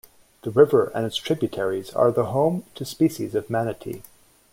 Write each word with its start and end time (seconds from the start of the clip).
The 0.41 0.49
river 0.49 0.91
and 0.95 1.05
its 1.05 1.17
tributaries 1.17 1.91
are 1.93 2.11
the 2.11 2.25
home 2.25 2.63
to 2.73 2.85
species 2.85 3.35
of 3.35 3.51
manatee. 3.51 4.01